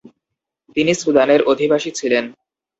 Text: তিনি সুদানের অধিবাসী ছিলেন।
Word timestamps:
তিনি 0.77 0.91
সুদানের 0.93 1.41
অধিবাসী 1.43 1.91
ছিলেন। 1.91 2.25